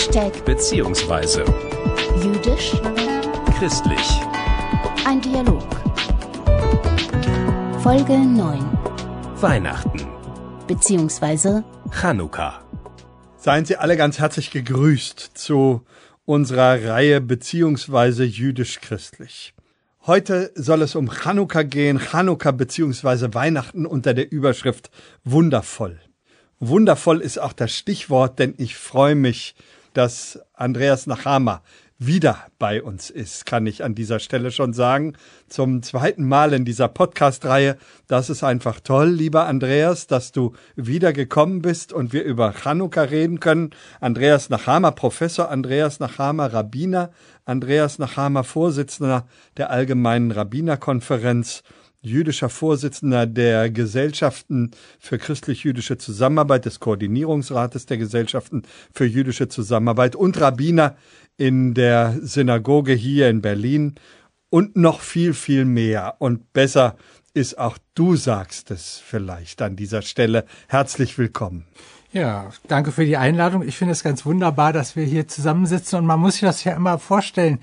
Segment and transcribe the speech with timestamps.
[0.00, 1.44] Hashtag beziehungsweise
[2.22, 2.72] jüdisch,
[3.58, 4.08] christlich.
[5.04, 5.62] ein Dialog.
[7.82, 8.78] Folge 9
[9.42, 10.08] Weihnachten,
[10.66, 12.64] beziehungsweise Chanukka.
[13.36, 15.82] Seien Sie alle ganz herzlich gegrüßt zu
[16.24, 19.52] unserer Reihe beziehungsweise jüdisch-christlich.
[20.06, 24.90] Heute soll es um Chanukka gehen, Chanukka beziehungsweise Weihnachten unter der Überschrift
[25.24, 26.00] Wundervoll.
[26.58, 29.54] Wundervoll ist auch das Stichwort, denn ich freue mich,
[29.92, 31.62] dass Andreas Nachama
[32.00, 35.12] wieder bei uns ist, kann ich an dieser Stelle schon sagen.
[35.48, 37.76] Zum zweiten Mal in dieser Podcast-Reihe.
[38.08, 43.02] Das ist einfach toll, lieber Andreas, dass du wieder gekommen bist und wir über Chanukka
[43.02, 43.70] reden können.
[44.00, 47.10] Andreas Nachama, Professor Andreas Nachama, Rabbiner,
[47.44, 49.26] Andreas Nachama, Vorsitzender
[49.58, 51.62] der Allgemeinen Rabbinerkonferenz
[52.02, 60.40] jüdischer Vorsitzender der Gesellschaften für christlich-jüdische Zusammenarbeit, des Koordinierungsrates der Gesellschaften für jüdische Zusammenarbeit und
[60.40, 60.96] Rabbiner
[61.36, 63.94] in der Synagoge hier in Berlin
[64.48, 66.16] und noch viel, viel mehr.
[66.18, 66.96] Und besser
[67.34, 70.44] ist auch du sagst es vielleicht an dieser Stelle.
[70.68, 71.66] Herzlich willkommen.
[72.12, 73.62] Ja, danke für die Einladung.
[73.62, 76.74] Ich finde es ganz wunderbar, dass wir hier zusammensitzen und man muss sich das ja
[76.74, 77.60] immer vorstellen.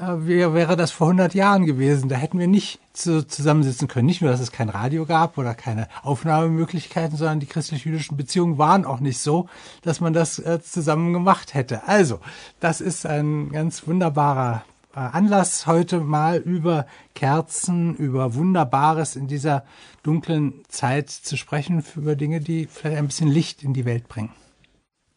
[0.00, 2.08] Äh, Wie wäre das vor 100 Jahren gewesen?
[2.08, 4.06] Da hätten wir nicht zu, zusammensitzen können.
[4.06, 8.84] Nicht nur, dass es kein Radio gab oder keine Aufnahmemöglichkeiten, sondern die christlich-jüdischen Beziehungen waren
[8.84, 9.48] auch nicht so,
[9.82, 11.86] dass man das äh, zusammen gemacht hätte.
[11.86, 12.20] Also,
[12.60, 19.64] das ist ein ganz wunderbarer äh, Anlass, heute mal über Kerzen, über Wunderbares in dieser
[20.02, 24.30] dunklen Zeit zu sprechen, über Dinge, die vielleicht ein bisschen Licht in die Welt bringen.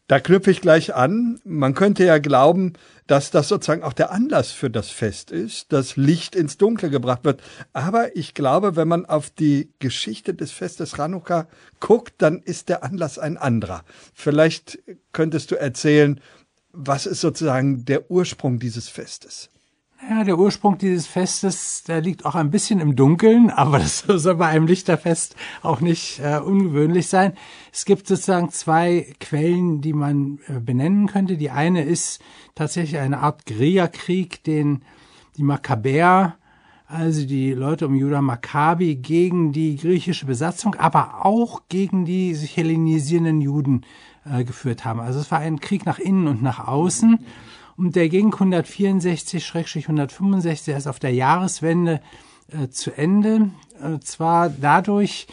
[0.06, 1.40] Da knüpfe ich gleich an.
[1.44, 2.74] Man könnte ja glauben,
[3.06, 7.24] dass das sozusagen auch der Anlass für das Fest ist, dass Licht ins Dunkle gebracht
[7.24, 7.42] wird.
[7.72, 11.48] Aber ich glaube, wenn man auf die Geschichte des Festes Chanukka
[11.80, 13.82] guckt, dann ist der Anlass ein anderer.
[14.12, 14.78] Vielleicht
[15.12, 16.20] könntest du erzählen,
[16.72, 19.48] was ist sozusagen der Ursprung dieses Festes?
[20.02, 24.34] Ja, der Ursprung dieses Festes, der liegt auch ein bisschen im Dunkeln, aber das soll
[24.34, 27.32] bei einem Lichterfest auch nicht äh, ungewöhnlich sein.
[27.72, 31.36] Es gibt sozusagen zwei Quellen, die man äh, benennen könnte.
[31.36, 32.20] Die eine ist
[32.54, 34.82] tatsächlich eine Art Guerillakrieg, den
[35.36, 36.36] die Makkabäer,
[36.86, 42.56] also die Leute um Judah Maccabi, gegen die griechische Besatzung, aber auch gegen die sich
[42.56, 43.86] hellenisierenden Juden
[44.30, 45.00] äh, geführt haben.
[45.00, 47.20] Also es war ein Krieg nach innen und nach außen.
[47.76, 52.00] Und der ging 164-165, der ist auf der Jahreswende
[52.50, 53.50] äh, zu Ende.
[53.82, 55.26] Und zwar dadurch,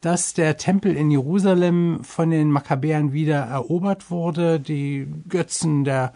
[0.00, 6.12] dass der Tempel in Jerusalem von den Makkabäern wieder erobert wurde, die Götzen der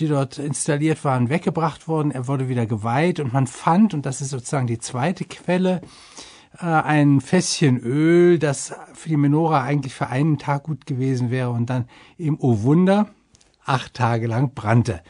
[0.00, 2.10] die dort installiert waren, weggebracht wurden.
[2.10, 5.82] Er wurde wieder geweiht und man fand, und das ist sozusagen die zweite Quelle,
[6.58, 11.50] äh, ein Fässchen Öl, das für die Menora eigentlich für einen Tag gut gewesen wäre
[11.50, 13.10] und dann eben, oh Wunder,
[13.64, 15.00] acht Tage lang brannte.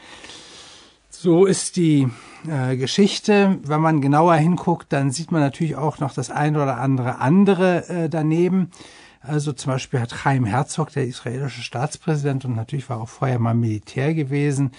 [1.09, 2.09] So ist die
[2.47, 3.57] äh, Geschichte.
[3.63, 7.87] Wenn man genauer hinguckt, dann sieht man natürlich auch noch das eine oder andere andere
[7.87, 8.71] äh, daneben.
[9.21, 13.53] Also zum Beispiel hat Chaim Herzog, der israelische Staatspräsident und natürlich war auch vorher mal
[13.53, 14.71] Militär gewesen,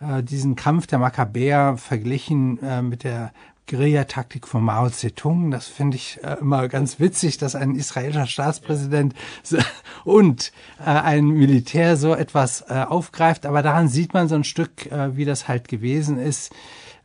[0.00, 3.32] äh, diesen Kampf der Makkabäer verglichen äh, mit der
[3.68, 5.50] Guerillataktik von Mao Zedong.
[5.50, 9.14] Das finde ich äh, immer ganz witzig, dass ein israelischer Staatspräsident
[10.04, 13.46] und äh, ein Militär so etwas äh, aufgreift.
[13.46, 16.52] Aber daran sieht man so ein Stück, wie das halt gewesen ist.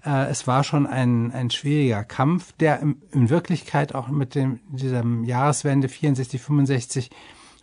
[0.04, 5.90] Es war schon ein, ein schwieriger Kampf, der in, Wirklichkeit auch mit dem, diesem Jahreswende
[5.90, 7.10] 64, 65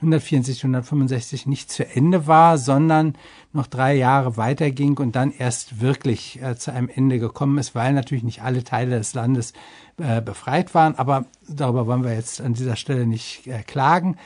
[0.05, 3.15] 164, 165 nicht zu Ende war, sondern
[3.53, 7.93] noch drei Jahre weiterging und dann erst wirklich äh, zu einem Ende gekommen ist, weil
[7.93, 9.55] natürlich nicht alle Teile des Landes
[9.97, 10.95] äh, befreit waren.
[10.97, 14.17] Aber darüber wollen wir jetzt an dieser Stelle nicht äh, klagen.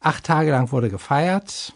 [0.00, 1.72] Acht Tage lang wurde gefeiert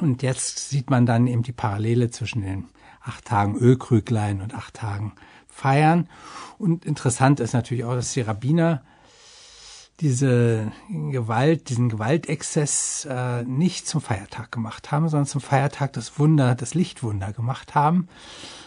[0.00, 2.66] und jetzt sieht man dann eben die Parallele zwischen den
[3.02, 5.12] acht Tagen Ölkrüglein und acht Tagen
[5.48, 6.08] Feiern.
[6.58, 8.82] Und interessant ist natürlich auch, dass die Rabbiner
[10.00, 16.54] diese Gewalt, diesen Gewaltexzess äh, nicht zum Feiertag gemacht haben, sondern zum Feiertag das Wunder,
[16.54, 18.08] das Lichtwunder gemacht haben.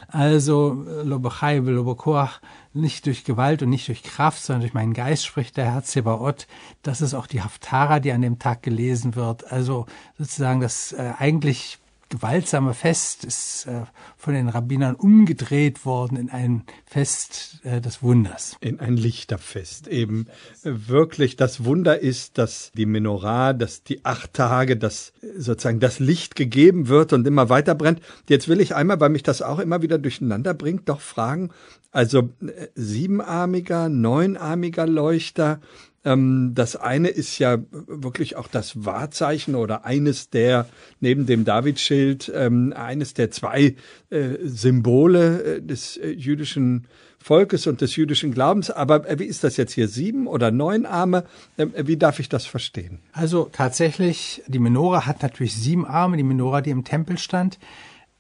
[0.07, 2.39] Also Lobachai, Lobokoach,
[2.73, 6.47] nicht durch Gewalt und nicht durch Kraft, sondern durch meinen Geist spricht der Herr Zebaoth.
[6.83, 9.51] Das ist auch die Haftara, die an dem Tag gelesen wird.
[9.51, 9.87] Also
[10.19, 11.79] sozusagen das äh, eigentlich
[12.13, 13.85] gewaltsame Fest ist äh,
[14.17, 18.55] von den Rabbinern umgedreht worden in ein Fest äh, des Wunders.
[18.61, 19.87] In ein Lichterfest.
[19.87, 20.27] Eben
[20.61, 25.97] wirklich das Wunder ist, dass die Menorah, dass die acht Tage, dass äh, sozusagen das
[25.97, 27.99] Licht gegeben wird und immer weiter brennt.
[28.29, 31.49] Jetzt will ich einmal, weil mich das auch immer wieder durcheinander bringt, doch fragen,
[31.91, 35.61] also äh, siebenarmiger, neunarmiger Leuchter,
[36.05, 40.67] das eine ist ja wirklich auch das Wahrzeichen oder eines der,
[40.99, 43.75] neben dem Davidschild, ähm, eines der zwei
[44.09, 46.87] äh, Symbole äh, des äh, jüdischen
[47.19, 48.69] Volkes und des jüdischen Glaubens.
[48.69, 49.87] Aber wie ist das jetzt hier?
[49.87, 51.23] Sieben oder neun Arme?
[51.55, 52.99] Äh, wie darf ich das verstehen?
[53.13, 57.59] Also tatsächlich, die Menora hat natürlich sieben Arme, die Menora, die im Tempel stand.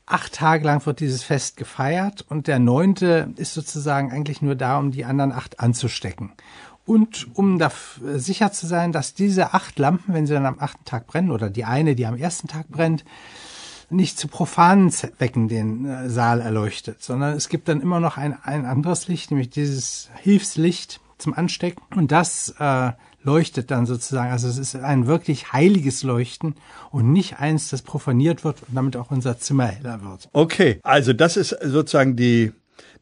[0.05, 4.77] Acht Tage lang wird dieses Fest gefeiert und der neunte ist sozusagen eigentlich nur da,
[4.77, 6.31] um die anderen acht anzustecken.
[6.85, 7.71] Und um da
[8.15, 11.49] sicher zu sein, dass diese acht Lampen, wenn sie dann am achten Tag brennen, oder
[11.49, 13.05] die eine, die am ersten Tag brennt,
[13.89, 18.35] nicht zu profanen Zwecken den äh, Saal erleuchtet, sondern es gibt dann immer noch ein,
[18.43, 21.81] ein anderes Licht, nämlich dieses Hilfslicht zum Anstecken.
[21.95, 22.91] Und das äh,
[23.23, 24.31] leuchtet dann sozusagen.
[24.31, 26.55] Also es ist ein wirklich heiliges Leuchten
[26.91, 30.29] und nicht eins, das profaniert wird und damit auch unser Zimmer heller wird.
[30.33, 32.51] Okay, also das ist sozusagen die,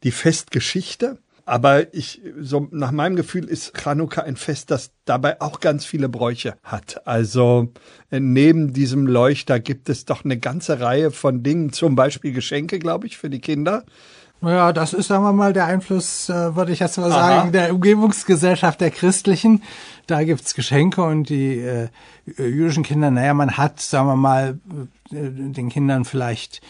[0.03, 1.17] die Festgeschichte.
[1.45, 6.09] Aber ich, so nach meinem Gefühl ist Chanukka ein Fest, das dabei auch ganz viele
[6.09, 7.05] Bräuche hat.
[7.07, 7.71] Also
[8.09, 12.79] äh, neben diesem Leuchter gibt es doch eine ganze Reihe von Dingen, zum Beispiel Geschenke,
[12.79, 13.83] glaube ich, für die Kinder.
[14.43, 17.19] Naja, das ist, sagen wir mal, der Einfluss, äh, würde ich jetzt mal Aha.
[17.19, 19.61] sagen, der Umgebungsgesellschaft der Christlichen.
[20.07, 21.89] Da gibt's Geschenke und die äh,
[22.25, 24.59] jüdischen Kinder, naja, man hat, sagen wir mal,
[25.11, 26.61] äh, den Kindern vielleicht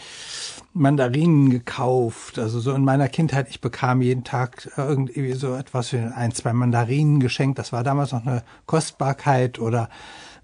[0.74, 2.38] Mandarinen gekauft.
[2.38, 6.52] Also so in meiner Kindheit, ich bekam jeden Tag irgendwie so etwas für ein, zwei
[6.52, 7.58] Mandarinen geschenkt.
[7.58, 9.88] Das war damals noch eine Kostbarkeit oder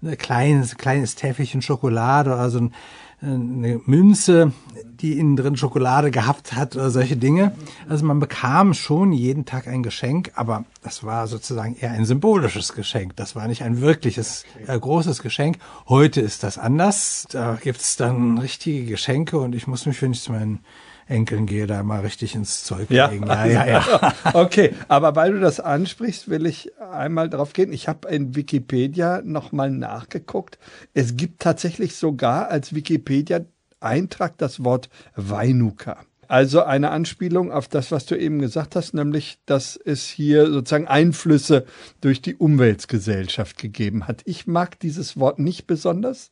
[0.01, 2.73] ein kleines, kleines Täfelchen Schokolade oder so ein
[3.21, 4.53] eine Münze,
[5.01, 7.53] die innen drin Schokolade gehabt hat oder solche Dinge.
[7.87, 12.73] Also man bekam schon jeden Tag ein Geschenk, aber das war sozusagen eher ein symbolisches
[12.73, 13.15] Geschenk.
[13.15, 15.57] Das war nicht ein wirkliches äh, großes Geschenk.
[15.87, 17.27] Heute ist das anders.
[17.29, 20.59] Da gibt's dann richtige Geschenke und ich muss mich, wenn ich meinen
[21.09, 23.07] Enkeln gehe, da mal richtig ins Zeug ja.
[23.07, 23.25] legen.
[23.27, 24.13] Ja, ja, ja.
[24.33, 27.73] okay, aber weil du das ansprichst, will ich einmal drauf gehen.
[27.73, 30.59] Ich habe in Wikipedia nochmal nachgeguckt.
[30.93, 35.97] Es gibt tatsächlich sogar als Wikipedia-Eintrag das Wort Weinuka.
[36.29, 40.87] Also eine Anspielung auf das, was du eben gesagt hast, nämlich, dass es hier sozusagen
[40.87, 41.65] Einflüsse
[42.01, 44.21] durch die Umweltgesellschaft gegeben hat.
[44.25, 46.29] Ich mag dieses Wort nicht besonders,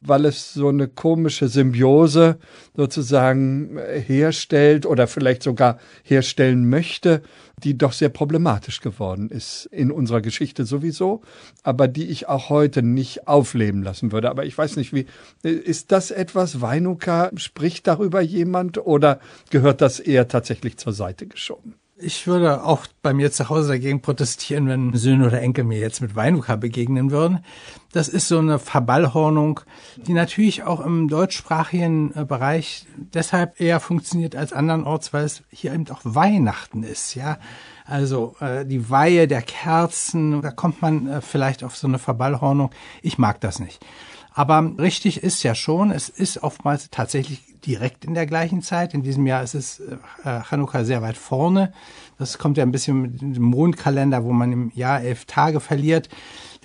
[0.00, 2.38] weil es so eine komische Symbiose
[2.76, 7.22] sozusagen herstellt oder vielleicht sogar herstellen möchte,
[7.62, 11.22] die doch sehr problematisch geworden ist in unserer Geschichte sowieso,
[11.62, 14.30] aber die ich auch heute nicht aufleben lassen würde.
[14.30, 15.06] Aber ich weiß nicht, wie,
[15.42, 19.20] ist das etwas, Weinuka, spricht darüber jemand oder
[19.50, 21.74] gehört das eher tatsächlich zur Seite geschoben?
[22.00, 26.00] Ich würde auch bei mir zu Hause dagegen protestieren, wenn Söhne oder Enkel mir jetzt
[26.00, 27.44] mit Weinuka begegnen würden.
[27.92, 29.60] Das ist so eine Verballhornung,
[29.96, 35.72] die natürlich auch im deutschsprachigen äh, Bereich deshalb eher funktioniert als andernorts, weil es hier
[35.72, 37.38] eben auch Weihnachten ist, ja.
[37.84, 42.70] Also äh, die Weihe der Kerzen, da kommt man äh, vielleicht auf so eine Verballhornung.
[43.02, 43.84] Ich mag das nicht.
[44.32, 48.94] Aber richtig ist ja schon, es ist oftmals tatsächlich direkt in der gleichen Zeit.
[48.94, 49.80] In diesem Jahr ist es
[50.24, 51.72] äh, Chanukka sehr weit vorne.
[52.18, 56.08] Das kommt ja ein bisschen mit dem Mondkalender, wo man im Jahr elf Tage verliert,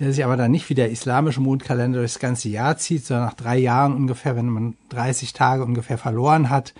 [0.00, 3.34] der sich aber dann nicht wie der islamische Mondkalender durchs ganze Jahr zieht, sondern nach
[3.34, 6.74] drei Jahren ungefähr, wenn man 30 Tage ungefähr verloren hat,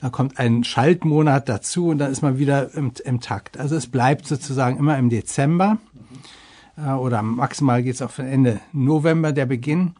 [0.00, 3.58] dann kommt ein Schaltmonat dazu und dann ist man wieder im, im Takt.
[3.58, 5.78] Also es bleibt sozusagen immer im Dezember
[6.76, 9.94] äh, oder maximal geht es auch Ende November der Beginn.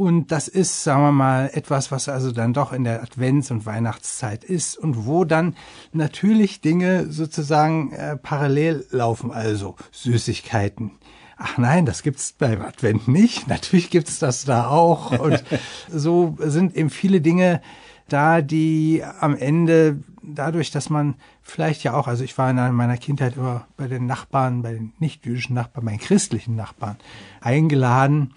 [0.00, 3.66] Und das ist, sagen wir mal, etwas, was also dann doch in der Advents- und
[3.66, 5.54] Weihnachtszeit ist und wo dann
[5.92, 10.92] natürlich Dinge sozusagen äh, parallel laufen, also Süßigkeiten.
[11.36, 13.46] Ach nein, das gibt's beim Advent nicht.
[13.48, 15.20] Natürlich gibt's das da auch.
[15.20, 15.44] Und
[15.90, 17.60] so sind eben viele Dinge
[18.08, 22.96] da, die am Ende dadurch, dass man vielleicht ja auch, also ich war in meiner
[22.96, 26.96] Kindheit immer bei den Nachbarn, bei den nicht-jüdischen Nachbarn, bei den christlichen Nachbarn
[27.42, 28.32] eingeladen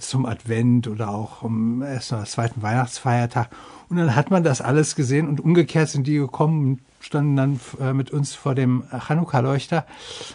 [0.00, 3.50] zum Advent oder auch um ersten oder zweiten Weihnachtsfeiertag.
[3.88, 7.60] Und dann hat man das alles gesehen und umgekehrt sind die gekommen und standen dann
[7.80, 9.84] äh, mit uns vor dem Chanukka-Leuchter.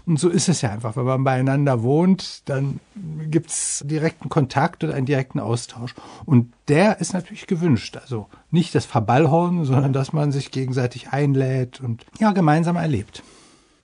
[0.05, 0.95] Und so ist es ja einfach.
[0.95, 2.79] Wenn man beieinander wohnt, dann
[3.29, 5.95] gibt's direkten Kontakt und einen direkten Austausch.
[6.25, 7.97] Und der ist natürlich gewünscht.
[7.97, 13.23] Also nicht das Verballhorn, sondern dass man sich gegenseitig einlädt und ja, gemeinsam erlebt.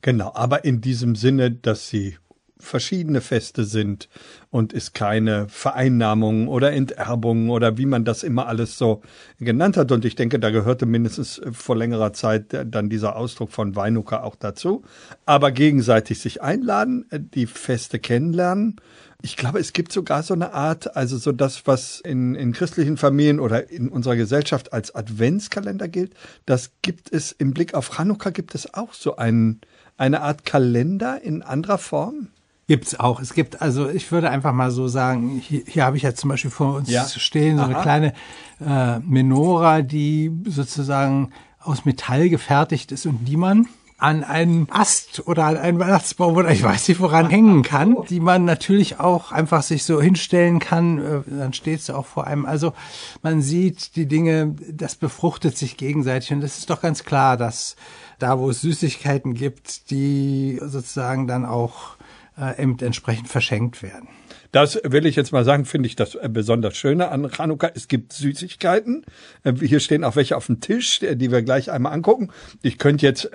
[0.02, 2.18] Genau, aber in diesem Sinne, dass sie
[2.66, 4.10] verschiedene Feste sind
[4.50, 9.02] und es keine Vereinnahmung oder Enterbung oder wie man das immer alles so
[9.40, 9.92] genannt hat.
[9.92, 14.36] Und ich denke, da gehörte mindestens vor längerer Zeit dann dieser Ausdruck von Weinuka auch
[14.36, 14.84] dazu.
[15.26, 18.78] Aber gegenseitig sich einladen, die Feste kennenlernen.
[19.22, 22.96] Ich glaube, es gibt sogar so eine Art, also so das, was in, in christlichen
[22.96, 26.14] Familien oder in unserer Gesellschaft als Adventskalender gilt,
[26.46, 29.62] das gibt es im Blick auf Chanukka gibt es auch so einen,
[29.98, 32.28] eine Art Kalender in anderer Form.
[32.68, 33.20] Gibt's auch.
[33.20, 36.30] Es gibt, also ich würde einfach mal so sagen, hier, hier habe ich ja zum
[36.32, 37.06] Beispiel vor uns Ja.
[37.08, 37.82] stehen, so eine Aha.
[37.84, 38.14] kleine
[38.60, 43.68] äh, Menora, die sozusagen aus Metall gefertigt ist und die man
[43.98, 48.20] an einen Ast oder an einen Weihnachtsbaum oder ich weiß nicht woran hängen kann, die
[48.20, 52.46] man natürlich auch einfach sich so hinstellen kann, äh, dann steht sie auch vor einem.
[52.46, 52.74] Also
[53.22, 57.76] man sieht die Dinge, das befruchtet sich gegenseitig und es ist doch ganz klar, dass
[58.20, 61.95] da, wo es Süßigkeiten gibt, die sozusagen dann auch
[62.38, 64.10] äh, entsprechend verschenkt werden.
[64.52, 67.72] Das will ich jetzt mal sagen, finde ich das äh, besonders Schöne an Chanukka.
[67.76, 69.06] Es gibt Süßigkeiten.
[69.44, 72.30] Äh, Hier stehen auch welche auf dem Tisch, äh, die wir gleich einmal angucken.
[72.62, 73.30] Ich könnte jetzt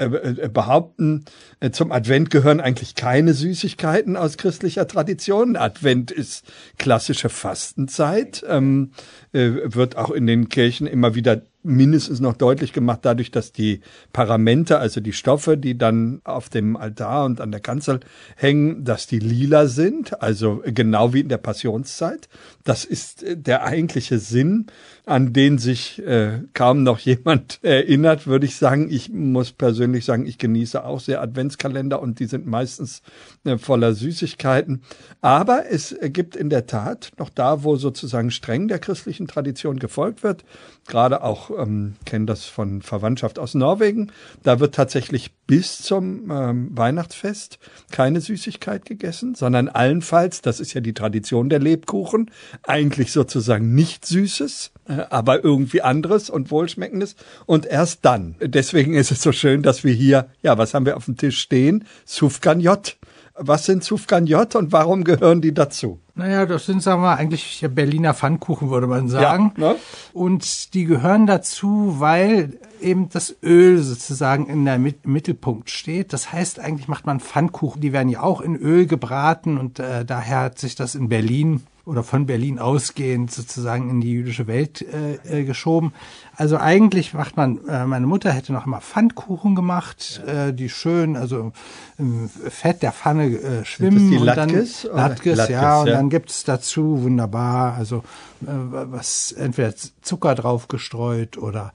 [0.53, 1.25] behaupten,
[1.73, 5.57] zum Advent gehören eigentlich keine Süßigkeiten aus christlicher Tradition.
[5.57, 6.45] Advent ist
[6.79, 8.93] klassische Fastenzeit, ähm,
[9.33, 13.81] äh, wird auch in den Kirchen immer wieder mindestens noch deutlich gemacht, dadurch, dass die
[14.13, 18.01] Paramente, also die Stoffe, die dann auf dem Altar und an der Kanzel
[18.37, 22.29] hängen, dass die lila sind, also genau wie in der Passionszeit.
[22.65, 24.67] Das ist äh, der eigentliche Sinn,
[25.11, 28.89] an den sich äh, kaum noch jemand erinnert, würde ich sagen.
[28.93, 33.03] Ich muss persönlich sagen, ich genieße auch sehr Adventskalender und die sind meistens
[33.43, 34.83] äh, voller Süßigkeiten.
[35.21, 40.23] Aber es gibt in der Tat noch da, wo sozusagen streng der christlichen Tradition gefolgt
[40.23, 40.45] wird,
[40.87, 44.13] gerade auch ähm, kennen das von Verwandtschaft aus Norwegen.
[44.45, 47.59] Da wird tatsächlich bis zum ähm, Weihnachtsfest
[47.91, 52.31] keine Süßigkeit gegessen, sondern allenfalls, das ist ja die Tradition der Lebkuchen,
[52.63, 57.17] eigentlich sozusagen nicht Süßes, äh, aber irgendwie anderes und Wohlschmeckendes.
[57.47, 58.37] Und erst dann.
[58.41, 61.41] Deswegen ist es so schön, dass wir hier, ja, was haben wir auf dem Tisch
[61.41, 61.85] stehen?
[62.05, 62.97] Sufganjot.
[63.35, 65.99] Was sind Sufganjot und warum gehören die dazu?
[66.15, 69.53] Naja, das sind, sagen wir, eigentlich Berliner Pfannkuchen, würde man sagen.
[69.57, 69.77] Ja, ne?
[70.13, 76.13] Und die gehören dazu, weil eben das Öl sozusagen in der Mit Mittelpunkt steht.
[76.13, 77.81] Das heißt, eigentlich macht man Pfannkuchen.
[77.81, 81.63] Die werden ja auch in Öl gebraten und äh, daher hat sich das in Berlin
[81.91, 85.93] oder von Berlin ausgehend sozusagen in die jüdische Welt äh, äh, geschoben.
[86.37, 91.17] Also eigentlich macht man, äh, meine Mutter hätte noch immer Pfannkuchen gemacht, äh, die schön,
[91.17, 91.51] also
[91.99, 94.09] im Fett der Pfanne äh, schwimmen.
[94.13, 94.95] die und dann- Latkes, oder?
[94.95, 95.95] Latkes, Latkes, ja, und ja.
[95.95, 98.05] dann gibt's dazu wunderbar, also
[98.43, 101.73] äh, was entweder Zucker drauf gestreut oder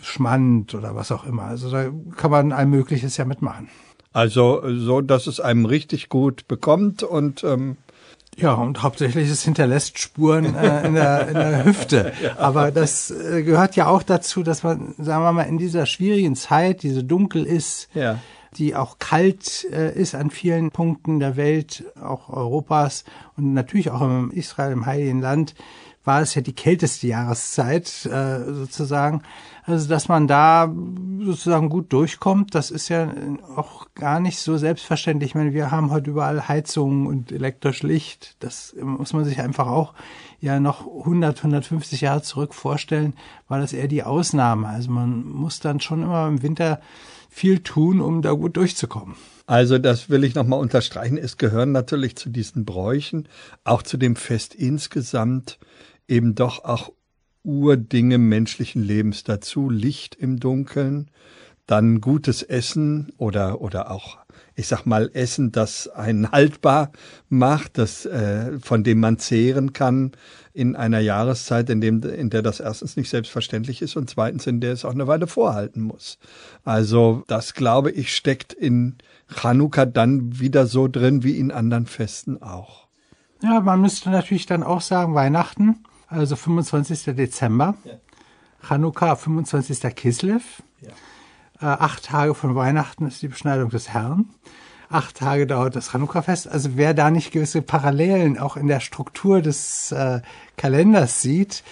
[0.00, 1.42] Schmand oder was auch immer.
[1.42, 3.68] Also da kann man ein Mögliches ja mitmachen.
[4.12, 7.76] Also so, dass es einem richtig gut bekommt und ähm,
[8.40, 12.12] Ja, und hauptsächlich es hinterlässt Spuren äh, in, der, in der Hüfte.
[12.38, 16.36] Aber das äh, gehört ja auch dazu, dass man, sagen wir mal, in dieser schwierigen
[16.36, 18.18] Zeit, die so dunkel ist, Ja.
[18.56, 23.04] die auch kalt äh, ist an vielen Punkten der Welt, auch Europas
[23.36, 25.54] und natürlich auch im Israel, im Heiligen Land,
[26.10, 29.22] war es ja die kälteste Jahreszeit äh, sozusagen.
[29.62, 30.74] Also dass man da
[31.20, 33.12] sozusagen gut durchkommt, das ist ja
[33.54, 35.30] auch gar nicht so selbstverständlich.
[35.30, 38.34] Ich meine, wir haben heute überall Heizungen und elektrisch Licht.
[38.40, 39.94] Das muss man sich einfach auch
[40.40, 43.14] ja noch 100, 150 Jahre zurück vorstellen,
[43.46, 44.66] war das eher die Ausnahme.
[44.66, 46.80] Also man muss dann schon immer im Winter
[47.28, 49.14] viel tun, um da gut durchzukommen.
[49.46, 51.18] Also das will ich nochmal unterstreichen.
[51.18, 53.28] Es gehören natürlich zu diesen Bräuchen,
[53.62, 55.60] auch zu dem Fest insgesamt,
[56.10, 56.92] eben doch auch
[57.42, 59.70] Urdinge menschlichen Lebens dazu.
[59.70, 61.10] Licht im Dunkeln,
[61.66, 64.18] dann gutes Essen oder, oder auch,
[64.56, 66.90] ich sag mal, Essen, das einen haltbar
[67.28, 70.12] macht, das, äh, von dem man zehren kann
[70.52, 74.60] in einer Jahreszeit, in, dem, in der das erstens nicht selbstverständlich ist und zweitens, in
[74.60, 76.18] der es auch eine Weile vorhalten muss.
[76.64, 78.96] Also das, glaube ich, steckt in
[79.28, 82.88] Chanukka dann wieder so drin wie in anderen Festen auch.
[83.42, 87.14] Ja, man müsste natürlich dann auch sagen, Weihnachten, also 25.
[87.14, 87.74] Dezember,
[88.68, 89.94] Chanukka 25.
[89.94, 90.62] Kislev,
[91.60, 94.28] äh, acht Tage von Weihnachten ist die Beschneidung des Herrn,
[94.90, 96.48] acht Tage dauert das Chanukka-Fest.
[96.48, 100.20] Also wer da nicht gewisse Parallelen auch in der Struktur des äh,
[100.56, 101.62] Kalenders sieht,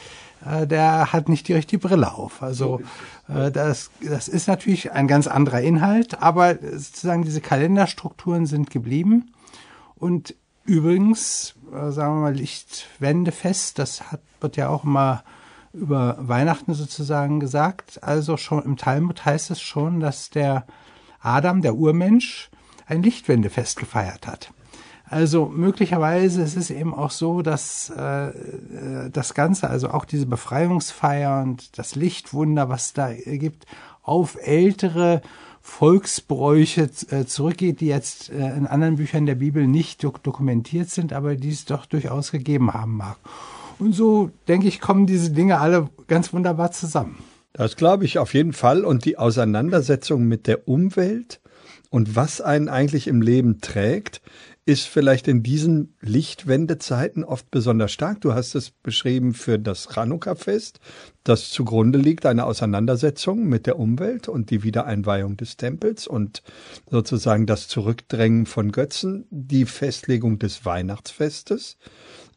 [0.47, 2.43] äh, der hat nicht die richtige Brille auf.
[2.43, 2.81] Also
[3.29, 9.33] äh, das, das ist natürlich ein ganz anderer Inhalt, aber sozusagen diese Kalenderstrukturen sind geblieben.
[9.97, 15.23] Und übrigens, äh, sagen wir mal, Lichtwendefest, das hat, wird ja auch immer
[15.73, 18.03] über Weihnachten sozusagen gesagt.
[18.03, 20.67] Also schon im Talmud heißt es schon, dass der
[21.21, 22.51] Adam, der Urmensch,
[22.87, 24.53] ein Lichtwendefest gefeiert hat.
[25.11, 30.27] Also möglicherweise ist es eben auch so, dass äh, äh, das Ganze, also auch diese
[30.27, 33.67] Befreiungsfeier und das Lichtwunder, was da gibt,
[34.03, 35.23] auf ältere
[35.63, 41.13] Volksbräuche äh, zurückgeht, die jetzt äh, in anderen Büchern der Bibel nicht dok dokumentiert sind,
[41.13, 43.17] aber die es doch durchaus gegeben haben mag.
[43.79, 47.19] Und so, denke ich, kommen diese Dinge alle ganz wunderbar zusammen.
[47.53, 48.85] Das glaube ich auf jeden Fall.
[48.85, 51.41] Und die Auseinandersetzung mit der Umwelt
[51.91, 54.21] und was einen eigentlich im Leben trägt,
[54.67, 58.21] ist vielleicht in diesen Lichtwendezeiten oft besonders stark.
[58.21, 60.81] Du hast es beschrieben für das Chanukka-Fest,
[61.25, 66.43] das zugrunde liegt eine Auseinandersetzung mit der Umwelt und die Wiedereinweihung des Tempels und
[66.91, 71.79] sozusagen das Zurückdrängen von Götzen, die Festlegung des Weihnachtsfestes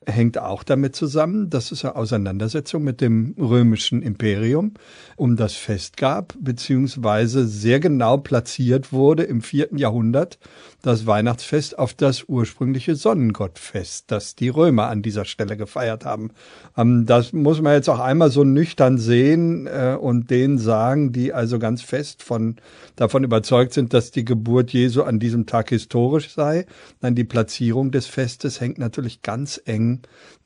[0.07, 4.73] hängt auch damit zusammen, dass es eine Auseinandersetzung mit dem römischen Imperium
[5.15, 10.39] um das Fest gab, beziehungsweise sehr genau platziert wurde im vierten Jahrhundert
[10.81, 16.31] das Weihnachtsfest auf das ursprüngliche Sonnengottfest, das die Römer an dieser Stelle gefeiert haben.
[16.75, 21.31] Ähm, das muss man jetzt auch einmal so nüchtern sehen äh, und denen sagen, die
[21.31, 22.55] also ganz fest von,
[22.95, 26.65] davon überzeugt sind, dass die Geburt Jesu an diesem Tag historisch sei.
[27.01, 29.90] Nein, die Platzierung des Festes hängt natürlich ganz eng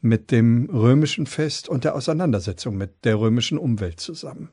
[0.02, 4.50] mit dem römischen Fest und der Auseinandersetzung mit der römischen Umwelt zusammen.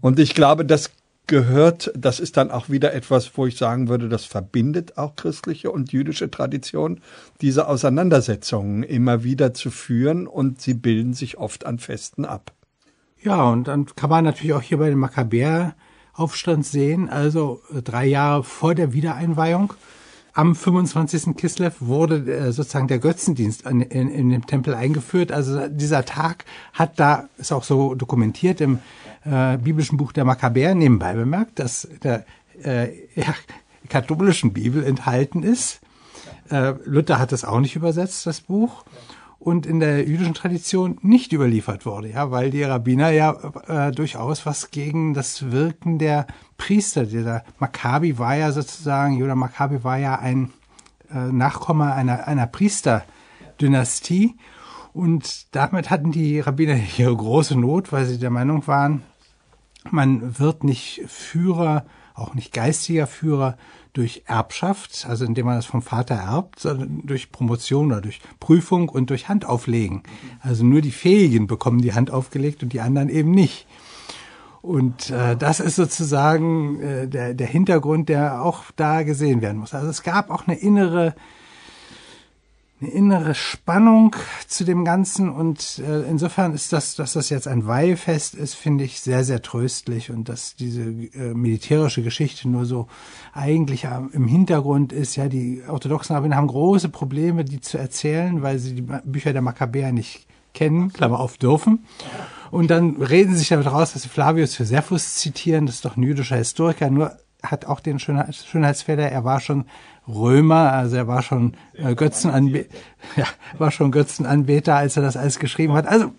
[0.00, 0.90] Und ich glaube, das
[1.26, 5.70] gehört, das ist dann auch wieder etwas, wo ich sagen würde, das verbindet auch christliche
[5.70, 7.00] und jüdische Tradition,
[7.40, 12.52] diese Auseinandersetzungen immer wieder zu führen und sie bilden sich oft an Festen ab.
[13.20, 18.06] Ja, und dann kann man natürlich auch hier bei dem Makkabäer-Aufstand sehen, also äh, drei
[18.06, 19.72] Jahre vor der Wiedereinweihung.
[20.36, 21.34] Am 25.
[21.34, 25.32] Kislev wurde äh, sozusagen der Götzendienst in, in, in dem Tempel eingeführt.
[25.32, 28.80] Also dieser Tag hat da, ist auch so dokumentiert im
[29.24, 32.26] äh, biblischen Buch der Makkabäer nebenbei bemerkt, dass der
[32.62, 33.34] äh, ja,
[33.88, 35.80] katholischen Bibel enthalten ist.
[36.50, 38.84] Äh, Luther hat es auch nicht übersetzt, das Buch.
[39.46, 43.30] Und in der jüdischen Tradition nicht überliefert wurde, ja, weil die Rabbiner ja
[43.68, 46.26] äh, durchaus was gegen das Wirken der
[46.58, 50.50] Priester, dieser Maccabi war ja sozusagen, Judah Maccabi war ja ein
[51.14, 54.34] äh, Nachkomme einer, einer Priesterdynastie.
[54.92, 59.02] Und damit hatten die Rabbiner ihre große Not, weil sie der Meinung waren,
[59.92, 61.86] man wird nicht Führer,
[62.16, 63.56] auch nicht geistiger Führer
[63.92, 68.88] durch Erbschaft, also indem man das vom Vater erbt, sondern durch Promotion oder durch Prüfung
[68.88, 70.02] und durch Handauflegen.
[70.40, 73.66] Also nur die Fähigen bekommen die Hand aufgelegt und die anderen eben nicht.
[74.60, 79.74] Und äh, das ist sozusagen äh, der, der Hintergrund, der auch da gesehen werden muss.
[79.74, 81.14] Also es gab auch eine innere
[82.80, 84.14] eine innere Spannung
[84.46, 88.84] zu dem Ganzen und äh, insofern ist das, dass das jetzt ein Weihfest ist, finde
[88.84, 92.86] ich sehr, sehr tröstlich und dass diese äh, militärische Geschichte nur so
[93.32, 95.16] eigentlich im Hintergrund ist.
[95.16, 99.42] Ja, die orthodoxen Rabbiner haben große Probleme, die zu erzählen, weil sie die Bücher der
[99.42, 101.86] Makkabäer nicht kennen, Klammer auf, dürfen.
[102.50, 105.96] Und dann reden sie sich damit raus, dass sie Flavius Josephus zitieren, das ist doch
[105.96, 107.16] ein jüdischer Historiker, nur
[107.50, 109.64] hat auch den Schönheitsfehler, er war schon
[110.08, 112.68] Römer, also er war schon äh, Götzenanbeter,
[113.16, 113.26] ja,
[113.58, 115.86] war schon Götzenanbeter, als er das alles geschrieben hat.
[115.86, 116.12] Also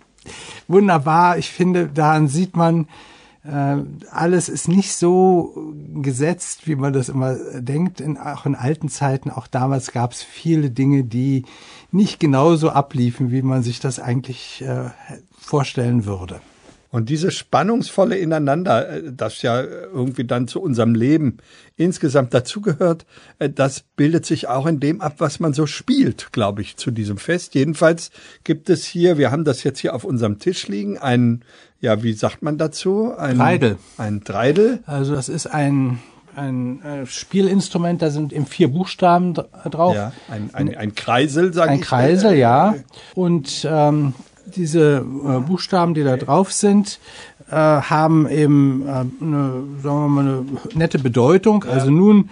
[0.67, 2.87] wunderbar, ich finde, daran sieht man,
[3.45, 3.77] äh,
[4.11, 9.31] alles ist nicht so gesetzt, wie man das immer denkt, in, auch in alten Zeiten,
[9.31, 11.45] auch damals gab es viele Dinge, die
[11.91, 14.89] nicht genauso abliefen, wie man sich das eigentlich äh,
[15.39, 16.41] vorstellen würde.
[16.89, 21.37] Und diese spannungsvolle Ineinander, äh, das ja irgendwie dann zu unserem Leben
[21.75, 23.05] insgesamt dazugehört,
[23.39, 26.91] äh, das bildet sich auch in dem ab, was man so spielt, glaube ich, zu
[26.91, 27.55] diesem Fest.
[27.55, 28.11] Jedenfalls
[28.43, 31.43] gibt es hier, wir haben das jetzt hier auf unserem Tisch liegen, ein,
[31.79, 33.13] ja, wie sagt man dazu?
[33.17, 33.77] Ein Dreidel.
[33.97, 34.79] Ein Dreidel.
[34.85, 35.99] Also das ist ein
[36.35, 39.95] ein äh, Spielinstrument, da sind eben vier Buchstaben drauf.
[39.95, 41.79] Ja, ein, ein, ein Kreisel, sage ich.
[41.79, 42.75] Ein Kreisel, ja.
[43.15, 44.13] Und ähm,
[44.55, 46.99] diese äh, Buchstaben, die da drauf sind,
[47.49, 51.65] äh, haben eben äh, eine, sagen wir mal, eine nette Bedeutung.
[51.67, 51.73] Ja.
[51.73, 52.29] Also nun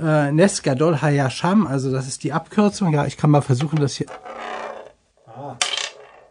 [0.00, 2.92] äh, Nesgadol Hayasham, also das ist die Abkürzung.
[2.92, 4.06] Ja, ich kann mal versuchen, das hier.
[5.26, 5.56] Ah,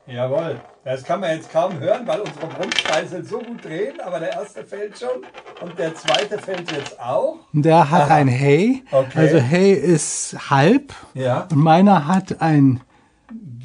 [0.08, 0.60] jawohl.
[0.86, 4.66] Das kann man jetzt kaum hören, weil unsere Brummkreisel so gut drehen, aber der erste
[4.66, 5.24] fällt schon
[5.62, 7.38] und der zweite fällt jetzt auch.
[7.54, 8.16] Der hat Aha.
[8.16, 8.84] ein Hey.
[8.92, 9.18] Okay.
[9.18, 10.94] Also Hey ist halb.
[11.14, 11.48] Ja.
[11.50, 12.82] Und meiner hat ein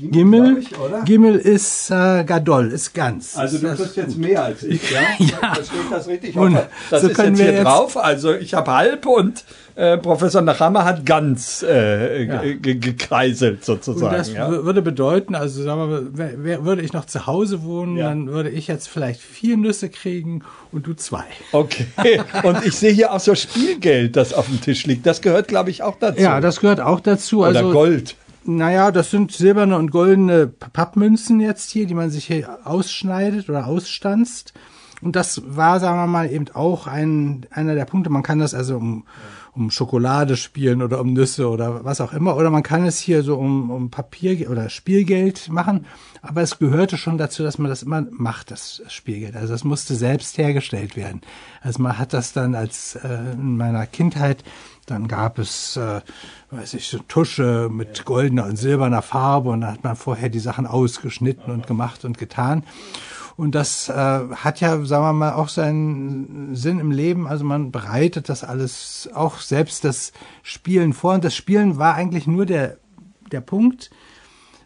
[0.00, 0.70] Gimmel, ich,
[1.04, 3.37] Gimmel ist äh, Gadol, ist ganz.
[3.37, 5.00] Also du kriegst jetzt mehr als ich, ja?
[5.18, 5.54] ja.
[5.54, 6.37] Verstehe ich das richtig?
[6.37, 6.54] Und
[6.90, 7.96] das so ist jetzt hier jetzt drauf.
[7.96, 12.42] Also ich habe halb und äh, Professor Nachhammer hat ganz äh, ja.
[12.61, 14.06] gekreiselt sozusagen.
[14.06, 14.50] Und das ja?
[14.50, 18.08] würde bedeuten, also sagen wir, wär, würde ich noch zu Hause wohnen, ja.
[18.08, 21.24] dann würde ich jetzt vielleicht vier Nüsse kriegen und du zwei.
[21.52, 21.87] Okay.
[22.44, 25.06] und ich sehe hier auch so Spielgeld, das auf dem Tisch liegt.
[25.06, 26.20] Das gehört, glaube ich, auch dazu.
[26.20, 27.40] Ja, das gehört auch dazu.
[27.40, 28.16] Oder also, Gold.
[28.50, 33.66] Naja, das sind silberne und goldene Pappmünzen jetzt hier, die man sich hier ausschneidet oder
[33.66, 34.54] ausstanzt.
[35.02, 38.08] Und das war, sagen wir mal, eben auch ein, einer der Punkte.
[38.08, 39.04] Man kann das also um,
[39.52, 42.37] um Schokolade spielen oder um Nüsse oder was auch immer.
[42.37, 45.84] Oder man kann es hier so um, um Papier oder Spielgeld machen.
[46.22, 49.37] Aber es gehörte schon dazu, dass man das immer macht, das Spielgeld.
[49.37, 51.20] Also das musste selbst hergestellt werden.
[51.61, 54.42] Also man hat das dann als äh, in meiner Kindheit,
[54.90, 56.01] dann gab es, äh,
[56.51, 60.38] weiß ich, so Tusche mit goldener und silberner Farbe und dann hat man vorher die
[60.38, 62.64] Sachen ausgeschnitten und gemacht und getan.
[63.37, 67.29] Und das äh, hat ja, sagen wir mal, auch seinen Sinn im Leben.
[67.29, 71.14] Also man bereitet das alles, auch selbst das Spielen vor.
[71.14, 72.79] Und das Spielen war eigentlich nur der,
[73.31, 73.90] der Punkt,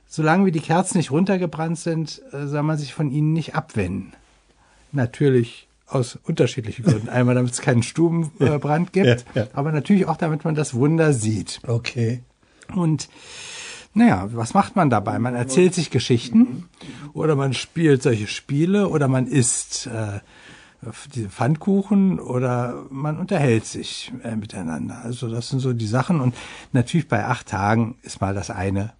[0.07, 4.15] solange wie die Kerzen nicht runtergebrannt sind, äh, soll man sich von ihnen nicht abwenden.
[4.91, 7.09] Natürlich aus unterschiedlichen Gründen.
[7.09, 9.47] Einmal, damit es keinen Stubenbrand gibt, Ja, ja.
[9.53, 11.61] aber natürlich auch, damit man das Wunder sieht.
[11.67, 12.23] Okay.
[12.75, 13.09] Und
[13.95, 15.19] naja, was macht man dabei?
[15.19, 16.69] Man erzählt sich Geschichten
[17.13, 20.21] oder man spielt solche Spiele oder man isst äh,
[21.15, 25.03] diese Pfannkuchen oder man unterhält sich äh, miteinander.
[25.05, 26.21] Also das sind so die Sachen.
[26.21, 26.35] Und
[26.73, 28.93] natürlich bei acht Tagen ist mal das eine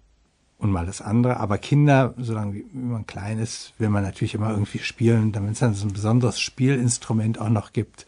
[0.63, 1.37] und mal das andere.
[1.37, 5.33] Aber Kinder, solange man klein ist, will man natürlich immer irgendwie spielen.
[5.33, 8.05] Damit es dann so ein besonderes Spielinstrument auch noch gibt,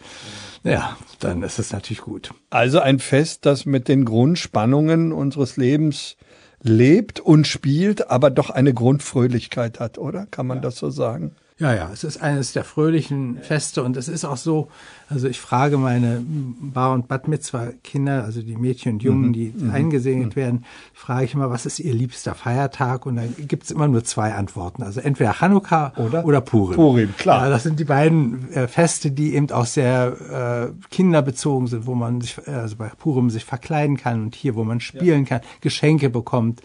[0.63, 2.34] ja, dann ist es natürlich gut.
[2.50, 6.15] Also ein Fest, das mit den Grundspannungen unseres Lebens
[6.62, 10.26] lebt und spielt, aber doch eine Grundfröhlichkeit hat, oder?
[10.26, 11.36] Kann man das so sagen?
[11.58, 14.68] Ja, ja, es ist eines der fröhlichen Feste und es ist auch so,
[15.08, 16.22] also ich frage meine
[16.60, 19.08] Bar- und Bad Mitzvah Kinder, also die Mädchen und Mhm.
[19.08, 23.06] Jungen, die eingesegnet werden, frage ich immer, was ist ihr liebster Feiertag?
[23.06, 24.84] Und dann gibt's immer nur zwei Antworten.
[24.84, 26.26] Also entweder Chanukka Oder?
[26.26, 26.76] oder, Purim.
[26.76, 27.46] Purim, klar.
[27.46, 31.96] Ja, das sind die beiden äh, Feste, die eben auch sehr äh, kinderbezogen sind, wo
[31.96, 35.39] man sich, äh, also bei Purim sich verkleiden kann und hier, wo man spielen kann,
[35.62, 36.62] Geschenke bekommt.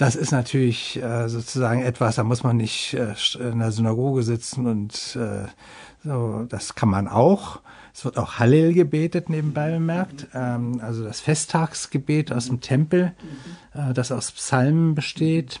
[0.00, 4.66] Das ist natürlich äh, sozusagen etwas, da muss man nicht äh, in der Synagoge sitzen
[4.66, 5.46] und äh,
[6.02, 7.60] so, das kann man auch.
[7.92, 10.28] Es wird auch Hallel gebetet, nebenbei bemerkt.
[10.32, 13.12] Ähm, also das Festtagsgebet aus dem Tempel,
[13.74, 15.60] äh, das aus Psalmen besteht.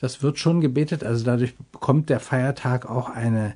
[0.00, 1.04] Das wird schon gebetet.
[1.04, 3.52] Also dadurch bekommt der Feiertag auch eine,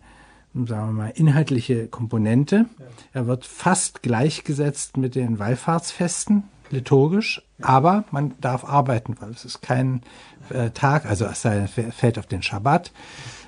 [0.52, 2.66] sagen wir mal, inhaltliche Komponente.
[3.14, 6.42] Er wird fast gleichgesetzt mit den Wallfahrtsfesten,
[6.72, 10.02] liturgisch, aber man darf arbeiten, weil es ist kein
[10.50, 11.46] äh, Tag, also es
[11.94, 12.90] fällt auf den Schabbat.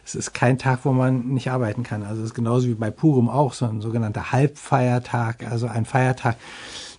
[0.06, 2.02] Es ist kein Tag, wo man nicht arbeiten kann.
[2.04, 6.36] Also es ist genauso wie bei Purim auch so ein sogenannter Halbfeiertag, also ein Feiertag,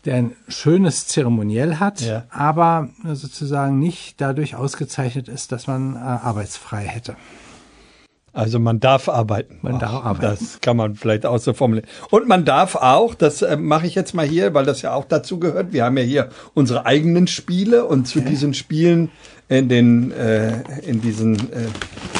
[0.06, 2.24] der ein schönes Zeremoniell hat, Ja.
[2.32, 7.16] aber sozusagen nicht dadurch ausgezeichnet ist, dass man äh, arbeitsfrei hätte.
[8.36, 9.60] Also man darf arbeiten.
[9.62, 10.22] Man darf arbeiten.
[10.22, 11.88] Das kann man vielleicht auch so formulieren.
[12.12, 15.06] Und man darf auch, das äh, mache ich jetzt mal hier, weil das ja auch
[15.06, 15.72] dazu gehört.
[15.72, 19.10] Wir haben ja hier unsere eigenen Spiele und zu diesen Spielen
[19.48, 21.68] in den äh, in diesen äh,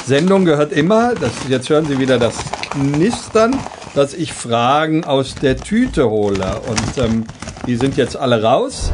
[0.06, 2.36] Sendungen gehört immer, das jetzt hören Sie wieder das
[2.70, 3.54] Knistern,
[3.94, 7.24] dass ich Fragen aus der Tüte hole und ähm,
[7.66, 8.90] die sind jetzt alle raus.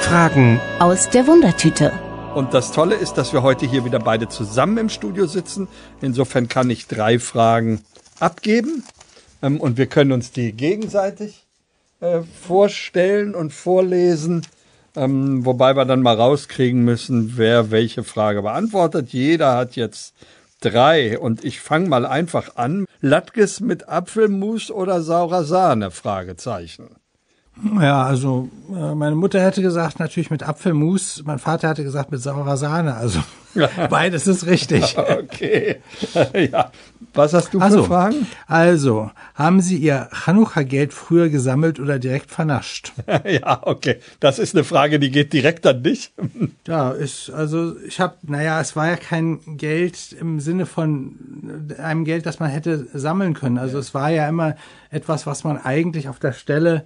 [0.00, 1.92] Fragen Aus der Wundertüte.
[2.36, 5.68] Und das Tolle ist, dass wir heute hier wieder beide zusammen im Studio sitzen.
[6.02, 7.80] Insofern kann ich drei Fragen
[8.20, 8.84] abgeben
[9.40, 11.46] ähm, und wir können uns die gegenseitig
[12.00, 14.42] äh, vorstellen und vorlesen.
[14.94, 19.14] Ähm, wobei wir dann mal rauskriegen müssen, wer welche Frage beantwortet.
[19.14, 20.14] Jeder hat jetzt
[20.60, 22.84] drei und ich fange mal einfach an.
[23.00, 25.90] Latkes mit Apfelmus oder saurer Sahne?
[25.90, 26.96] Fragezeichen.
[27.80, 32.20] Ja, also äh, meine Mutter hätte gesagt, natürlich mit Apfelmus, mein Vater hatte gesagt mit
[32.20, 33.20] saurer Sahne, also
[33.90, 34.96] beides ist richtig.
[35.26, 35.76] Okay.
[36.52, 36.70] ja.
[37.14, 38.26] Was hast du für Also, Fragen?
[38.46, 42.92] also, haben Sie Ihr Chanukka-Geld früher gesammelt oder direkt vernascht?
[43.26, 43.96] Ja, okay.
[44.20, 46.12] Das ist eine Frage, die geht direkt an dich.
[46.66, 51.16] Ja, ist, also ich habe, naja, es war ja kein Geld im Sinne von
[51.78, 53.56] einem Geld, das man hätte sammeln können.
[53.58, 54.56] Also es war ja immer
[54.90, 56.84] etwas, was man eigentlich auf der Stelle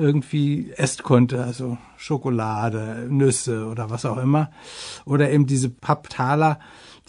[0.00, 4.50] irgendwie essen konnte, also Schokolade, Nüsse oder was auch immer.
[5.04, 6.58] Oder eben diese Papptaler,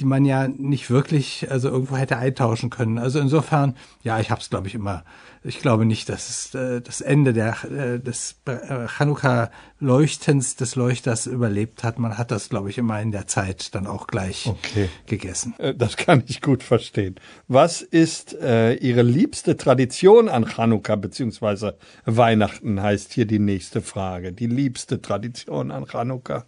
[0.01, 2.97] die man ja nicht wirklich, also irgendwo hätte eintauschen können.
[2.97, 5.03] Also insofern, ja, ich habe es, glaube ich, immer.
[5.43, 11.27] Ich glaube nicht, dass es äh, das Ende der, äh, des äh, Chanukka-Leuchtens des Leuchters
[11.27, 11.99] überlebt hat.
[11.99, 14.89] Man hat das, glaube ich, immer in der Zeit dann auch gleich Okay.
[15.05, 15.53] gegessen.
[15.57, 17.15] Äh, Das kann ich gut verstehen.
[17.47, 24.33] Was ist äh, Ihre liebste Tradition an Chanukka beziehungsweise Weihnachten heißt hier die nächste Frage.
[24.33, 26.45] Die liebste Tradition an Chanukka.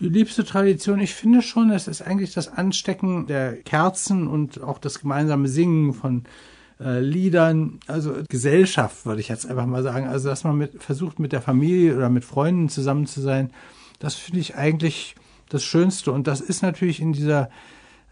[0.00, 4.78] Die liebste Tradition, ich finde schon, es ist eigentlich das Anstecken der Kerzen und auch
[4.78, 6.24] das gemeinsame Singen von
[6.80, 10.06] äh, Liedern, also Gesellschaft, würde ich jetzt einfach mal sagen.
[10.06, 13.50] Also, dass man mit, versucht, mit der Familie oder mit Freunden zusammen zu sein,
[13.98, 15.16] das finde ich eigentlich
[15.48, 16.12] das Schönste.
[16.12, 17.50] Und das ist natürlich in dieser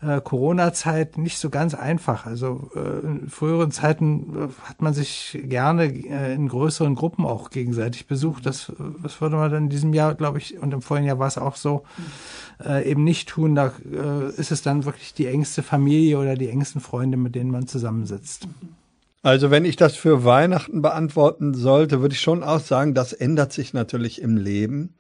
[0.02, 2.26] äh, Corona-Zeit nicht so ganz einfach.
[2.26, 7.50] Also äh, in früheren Zeiten äh, hat man sich gerne äh, in größeren Gruppen auch
[7.50, 8.44] gegenseitig besucht.
[8.44, 11.28] Das, das würde man dann in diesem Jahr, glaube ich, und im vorigen Jahr war
[11.28, 11.84] es auch so,
[12.64, 13.54] äh, eben nicht tun.
[13.54, 17.50] Da äh, ist es dann wirklich die engste Familie oder die engsten Freunde, mit denen
[17.50, 18.48] man zusammensitzt.
[19.22, 23.52] Also wenn ich das für Weihnachten beantworten sollte, würde ich schon auch sagen, das ändert
[23.52, 24.94] sich natürlich im Leben.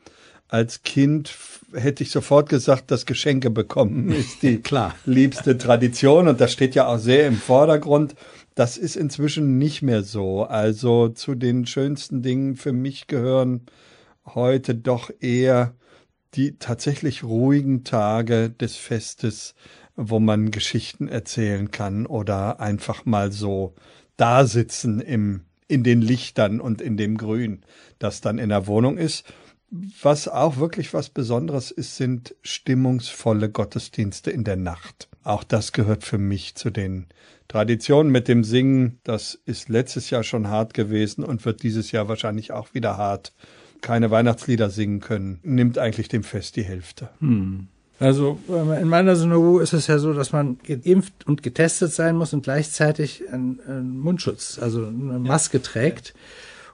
[0.48, 1.34] Als Kind
[1.72, 4.94] hätte ich sofort gesagt, das Geschenke bekommen ist die Klar.
[5.04, 8.14] liebste Tradition und das steht ja auch sehr im Vordergrund.
[8.54, 10.44] Das ist inzwischen nicht mehr so.
[10.44, 13.66] Also zu den schönsten Dingen für mich gehören
[14.24, 15.74] heute doch eher
[16.34, 19.54] die tatsächlich ruhigen Tage des Festes,
[19.96, 23.74] wo man Geschichten erzählen kann oder einfach mal so
[24.16, 27.62] da sitzen im, in den Lichtern und in dem Grün,
[27.98, 29.24] das dann in der Wohnung ist.
[29.70, 35.08] Was auch wirklich was Besonderes ist, sind stimmungsvolle Gottesdienste in der Nacht.
[35.24, 37.06] Auch das gehört für mich zu den
[37.48, 39.00] Traditionen mit dem Singen.
[39.02, 43.32] Das ist letztes Jahr schon hart gewesen und wird dieses Jahr wahrscheinlich auch wieder hart.
[43.80, 47.10] Keine Weihnachtslieder singen können, nimmt eigentlich dem Fest die Hälfte.
[47.98, 52.16] Also äh, in meiner Synagoge ist es ja so, dass man geimpft und getestet sein
[52.16, 56.14] muss und gleichzeitig einen, einen Mundschutz, also eine Maske trägt.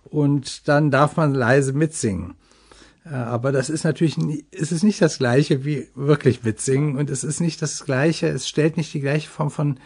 [0.05, 2.35] Und dann darf man leise mitsingen.
[3.04, 4.16] Äh, Aber das ist natürlich,
[4.50, 8.48] es ist nicht das Gleiche wie wirklich mitsingen und es ist nicht das Gleiche, es
[8.48, 9.78] stellt nicht die gleiche Form von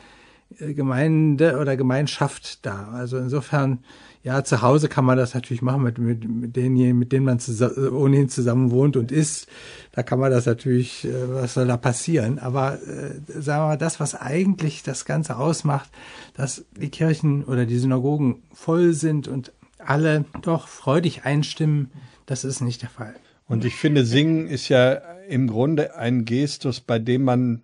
[0.58, 2.92] äh, Gemeinde oder Gemeinschaft dar.
[2.92, 3.78] Also insofern,
[4.22, 7.38] ja, zu Hause kann man das natürlich machen mit, mit, mit denjenigen, mit denen man
[7.38, 9.46] zusa- ohnehin zusammen wohnt und isst.
[9.92, 12.38] Da kann man das natürlich, äh, was soll da passieren?
[12.38, 15.90] Aber äh, sagen wir mal, das, was eigentlich das Ganze ausmacht,
[16.34, 19.52] dass die Kirchen oder die Synagogen voll sind und
[19.88, 21.90] alle doch freudig einstimmen,
[22.26, 23.14] das ist nicht der Fall.
[23.48, 24.94] Und ich finde, Singen ist ja
[25.28, 27.62] im Grunde ein Gestus, bei dem man,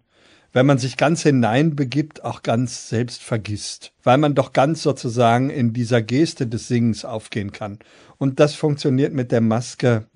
[0.52, 3.92] wenn man sich ganz hineinbegibt, auch ganz selbst vergisst.
[4.02, 7.78] Weil man doch ganz sozusagen in dieser Geste des Singens aufgehen kann.
[8.18, 10.06] Und das funktioniert mit der Maske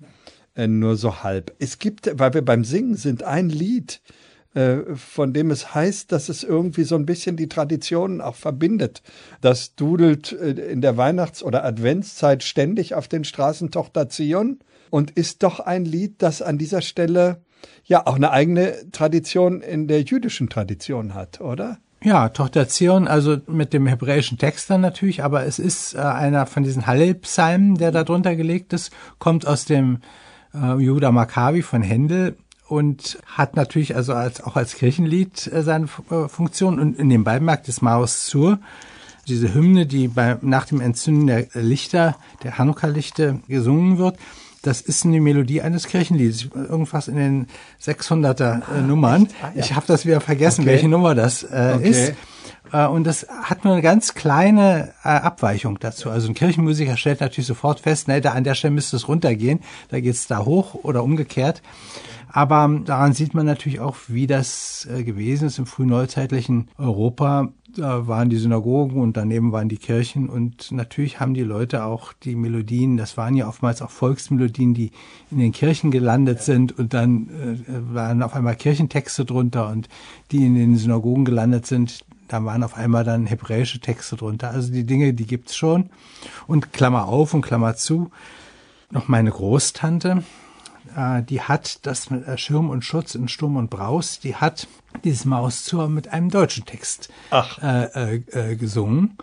[0.55, 1.53] äh, nur so halb.
[1.59, 4.01] Es gibt, weil wir beim Singen sind, ein Lied,
[4.95, 9.03] von dem es heißt, dass es irgendwie so ein bisschen die Traditionen auch verbindet.
[9.41, 15.11] Das dudelt äh, in der Weihnachts- oder Adventszeit ständig auf den Straßen Tochter Zion und
[15.11, 17.41] ist doch ein Lied, das an dieser Stelle
[17.85, 21.77] ja auch eine eigene Tradition in der jüdischen Tradition hat, oder?
[22.03, 26.45] Ja, Tochter Zion, also mit dem hebräischen Text dann natürlich, aber es ist äh, einer
[26.45, 29.99] von diesen Hallel-Psalmen, der da drunter gelegt ist, kommt aus dem
[30.53, 35.87] äh, Judah Maccabi von Händel und hat natürlich also als, auch als Kirchenlied äh, seine
[36.09, 38.59] äh, Funktion und in dem Beimerk des Maus Zur,
[39.27, 44.17] diese Hymne, die bei, nach dem Entzünden der Lichter, der Hanukkah-Lichter gesungen wird,
[44.61, 47.47] das ist eine Melodie eines Kirchenliedes, irgendwas in den
[47.81, 49.27] 600er äh, Nummern.
[49.55, 50.71] Ich habe das wieder vergessen, Okay.
[50.71, 51.89] welche Nummer das äh, Okay.
[51.89, 52.13] ist.
[52.73, 56.09] Äh, Und das hat nur eine ganz kleine äh, Abweichung dazu.
[56.09, 59.59] Also ein Kirchenmusiker stellt natürlich sofort fest, ne, da an der Stelle müsste es runtergehen,
[59.89, 61.61] da geht's da hoch oder umgekehrt.
[62.29, 67.49] Aber daran sieht man natürlich auch, wie das äh, gewesen ist im frühneuzeitlichen Europa.
[67.75, 72.13] Da waren die Synagogen und daneben waren die Kirchen und natürlich haben die Leute auch
[72.13, 74.91] die Melodien, das waren ja oftmals auch Volksmelodien, die
[75.29, 79.89] in den Kirchen gelandet sind und dann äh, waren auf einmal Kirchentexte drunter und
[80.31, 84.49] die in den Synagogen gelandet sind, da waren auf einmal dann hebräische Texte drunter.
[84.49, 85.89] Also die Dinge, die gibt's schon.
[86.45, 88.11] Und Klammer auf und Klammer zu,
[88.91, 90.23] noch meine Großtante,
[90.97, 94.67] äh, die hat das mit äh, Schirm und Schutz in Sturm und Braus, die hat
[95.03, 97.09] dieses Maus zur mit einem deutschen Text.
[97.61, 99.17] Äh, äh, äh, gesungen,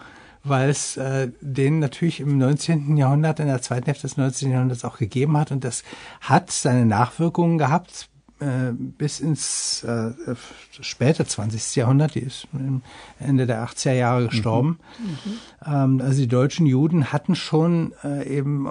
[0.45, 2.97] weil es äh, den natürlich im 19.
[2.97, 4.53] Jahrhundert, in der zweiten Hälfte des 19.
[4.53, 5.83] Jahrhunderts auch gegeben hat und das
[6.21, 8.09] hat seine Nachwirkungen gehabt
[8.39, 10.13] äh, bis ins äh,
[10.81, 11.75] späte 20.
[11.75, 12.47] Jahrhundert, die ist
[13.19, 14.79] Ende der 80er Jahre gestorben.
[15.67, 18.69] Ähm, also die deutschen Juden hatten schon äh, eben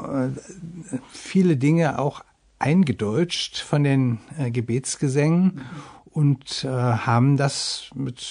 [1.11, 2.23] viele Dinge auch
[2.63, 5.61] eingedeutscht von den äh, Gebetsgesängen
[6.05, 8.25] und äh, haben das mit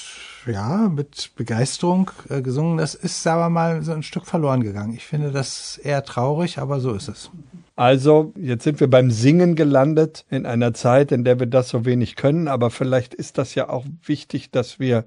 [0.47, 2.79] ja mit Begeisterung äh, gesungen.
[2.79, 4.95] Das ist, wir mal, so ein Stück verloren gegangen.
[4.95, 7.31] Ich finde das eher traurig, aber so ist es.
[7.77, 11.85] Also, jetzt sind wir beim Singen gelandet in einer Zeit, in der wir das so
[11.85, 15.05] wenig können, aber vielleicht ist das ja auch wichtig, dass wir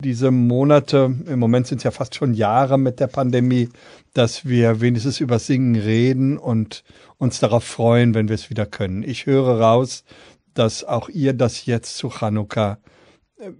[0.00, 3.68] diese Monate, im Moment sind es ja fast schon Jahre mit der Pandemie,
[4.14, 6.84] dass wir wenigstens über Singen reden und
[7.20, 9.04] uns darauf freuen, wenn wir es wieder können.
[9.04, 10.04] Ich höre raus,
[10.54, 12.78] dass auch ihr das jetzt zu Chanukka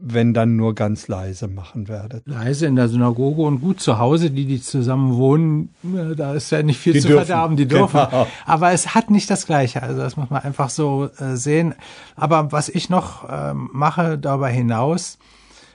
[0.00, 2.26] wenn dann nur ganz leise machen werdet.
[2.26, 6.50] Leise in der Synagoge und gut zu Hause, die, die zusammen wohnen, äh, da ist
[6.50, 7.26] ja nicht viel Die zu dürfen.
[7.26, 8.00] verderben, die dürfen.
[8.10, 8.26] Genau.
[8.46, 11.74] Aber es hat nicht das Gleiche, also das muss man einfach so äh, sehen.
[12.16, 15.18] Aber was ich noch ähm, mache darüber hinaus,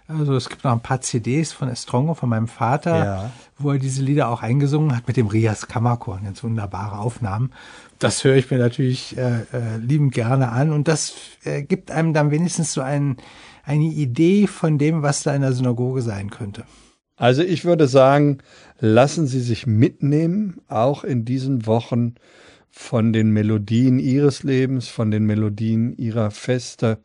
[0.08, 3.32] also es gibt noch ein paar CDs von Estrongo, von meinem Vater, Ja.
[3.58, 7.52] wo er diese Lieder auch eingesungen hat mit dem Rias Kammerchor, ganz wunderbare Aufnahmen.
[8.00, 12.14] Das höre ich mir natürlich äh, äh, liebend gerne an und das äh, gibt einem
[12.14, 13.18] dann wenigstens so ein,
[13.64, 16.66] eine Idee von dem, was da in der Synagoge sein könnte.
[17.18, 18.40] Also ich würde sagen,
[18.80, 22.16] lassen Sie sich mitnehmen, auch in diesen Wochen
[22.70, 26.98] von den Melodien Ihres Lebens, von den Melodien Ihrer Feste,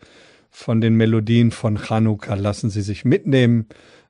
[0.51, 2.35] von den Melodien von Chanukka.
[2.35, 3.67] Lassen Sie sich mitnehmen.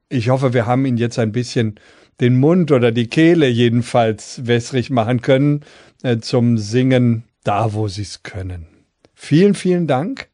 [0.09, 1.77] Ich hoffe, wir haben Ihnen jetzt ein bisschen
[2.21, 5.61] den Mund oder die Kehle jedenfalls wässrig machen können
[6.03, 8.67] äh, zum Singen da, wo Sie es können.
[9.15, 10.29] Vielen, vielen Dank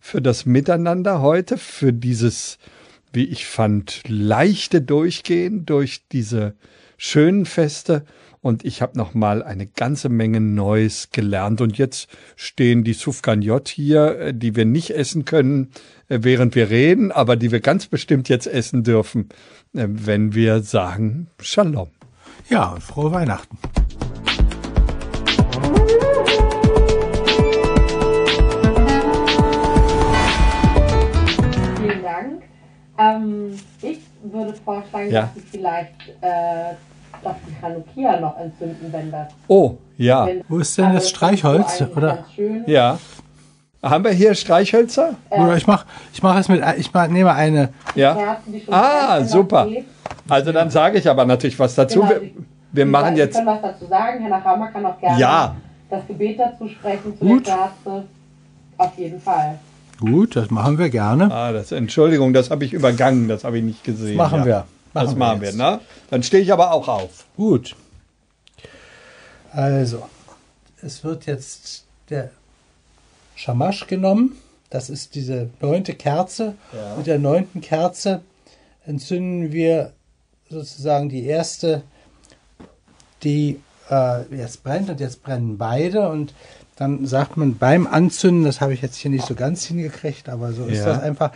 [0.00, 2.58] für das Miteinander heute, für dieses
[3.12, 6.54] wie ich fand, leichte Durchgehen durch diese
[6.96, 8.04] schönen Feste.
[8.42, 11.60] Und ich habe noch mal eine ganze Menge Neues gelernt.
[11.60, 15.70] Und jetzt stehen die Sufganjot hier, äh, die wir nicht essen können,
[16.08, 19.28] äh, während wir reden, aber die wir ganz bestimmt jetzt essen dürfen,
[19.74, 21.88] äh, wenn wir sagen Shalom.
[22.50, 23.56] Ja, und frohe Weihnachten.
[31.80, 32.42] Vielen Dank.
[32.98, 35.22] Ähm, ich würde vorschlagen, Ja.
[35.22, 36.74] dass Sie vielleicht äh,
[37.24, 39.28] doch die Chanukia noch entzünden, wenn das.
[39.48, 42.16] Oh, ja, Wenn, Wo ist denn das Streichholz, so oder?
[42.16, 42.64] Ganz schön.
[42.66, 42.98] ja.
[43.84, 45.14] Haben wir hier Streichhölzer?
[45.28, 47.70] Oder ich mach, ich mach es mit, ich mach, nehme eine.
[47.96, 48.14] Ja.
[48.14, 49.66] Kerzen, die schon Ah, super.
[50.28, 51.98] Also dann sage ich aber natürlich was dazu.
[52.00, 52.34] Genau, Wir, Sie-
[52.70, 54.20] wir machen jetzt können was dazu sagen.
[54.20, 55.56] Herr Nachhammer kann auch gerne Ja.
[55.90, 57.44] das Gebet dazu sprechen, zu Gut.
[57.48, 58.04] der Kerze.
[58.78, 59.58] Auf jeden Fall.
[60.00, 61.30] Gut, das machen wir gerne.
[61.32, 64.16] Ah, das, Entschuldigung, das habe ich übergangen, das habe ich nicht gesehen.
[64.16, 64.46] machen ja.
[64.46, 64.64] wir.
[64.94, 65.56] Das Machen wir machen wir, jetzt.
[65.58, 65.80] ne?
[66.10, 67.24] Dann stehe ich aber auch auf.
[67.36, 67.74] Gut.
[69.52, 70.06] Also,
[70.82, 72.30] es wird jetzt der
[73.34, 74.36] Shamash genommen.
[74.70, 76.54] Das ist diese neunte Kerze.
[76.96, 78.22] Mit der neunten Kerze
[78.86, 79.92] entzünden wir
[80.48, 81.82] sozusagen die erste,
[83.22, 86.34] die äh, jetzt brennt und jetzt brennen beide und
[86.76, 90.52] dann sagt man beim Anzünden, das habe ich jetzt hier nicht so ganz hingekriegt, aber
[90.52, 90.86] so ist Ja.
[90.86, 91.32] das einfach.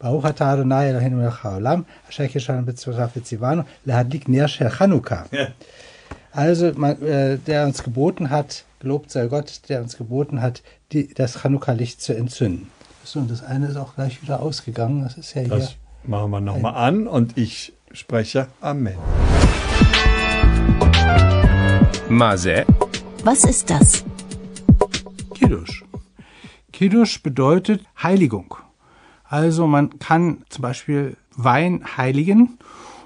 [0.00, 5.26] Baruch atah Adonai Eloheinu melech haolam, asher kishan b'tzvarav v'tzivanu, lehadlik ner shel Chanukah.
[6.32, 11.12] Also, man, äh, der uns geboten hat, gelobt sei Gott, der uns geboten hat, die,
[11.12, 12.70] das Chanukka-Licht zu entzünden.
[13.04, 15.02] So, und das eine ist auch gleich wieder ausgegangen.
[15.02, 15.50] Das ist ja hier.
[15.50, 18.96] Das machen wir nochmal an und ich spreche Amen.
[22.08, 22.64] Mazé,
[23.22, 24.02] Was ist das?
[25.34, 25.84] Kiddush.
[26.72, 28.56] Kiddush bedeutet Heiligung.
[29.30, 32.58] Also man kann zum Beispiel Wein heiligen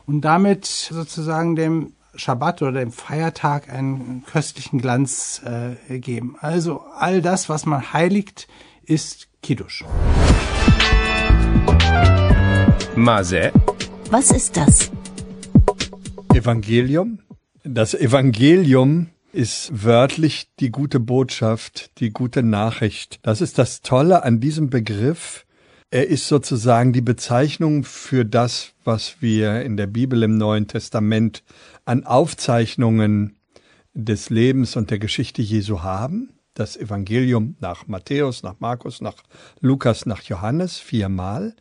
[0.07, 6.37] und damit sozusagen dem Schabbat oder dem Feiertag einen köstlichen Glanz äh, geben.
[6.41, 8.49] Also all das, was man heiligt,
[8.85, 9.85] ist Kiddush.
[12.97, 13.53] Mazé,
[14.11, 14.91] Was ist das?
[16.33, 17.19] Evangelium.
[17.65, 23.19] Das Evangelium ist wörtlich die gute Botschaft, die gute Nachricht.
[23.21, 25.44] Das ist das Tolle an diesem Begriff.
[25.95, 31.45] Er ist sozusagen die Bezeichnung für das, was wir in der Bibel im Neuen Testament
[31.85, 33.37] an Aufzeichnungen
[33.93, 36.31] des Lebens und der Geschichte Jesu haben.
[36.55, 39.15] Das Evangelium nach Matthäus, nach Markus, nach
[39.61, 41.55] Lukas, nach Johannes viermal.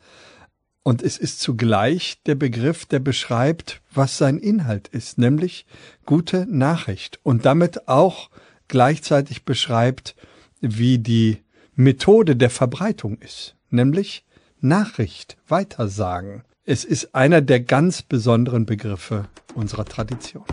[0.81, 5.67] Und es ist zugleich der Begriff, der beschreibt, was sein Inhalt ist, nämlich
[6.07, 8.31] gute Nachricht und damit auch
[8.67, 10.15] gleichzeitig beschreibt,
[10.59, 11.37] wie die
[11.75, 14.23] Methode der Verbreitung ist, nämlich
[14.61, 16.43] Nachricht, Weitersagen.
[16.65, 20.45] Es ist einer der ganz besonderen Begriffe unserer Tradition.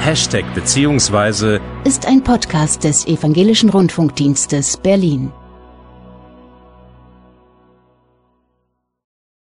[0.00, 5.30] Hashtag beziehungsweise Ist ein Podcast des Evangelischen Rundfunkdienstes Berlin.